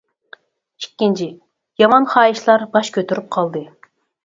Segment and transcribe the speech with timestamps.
[0.83, 1.27] ئىككىنچى،
[1.83, 3.67] يامان خاھىشلار باش كۆتۈرۈپ قالدى.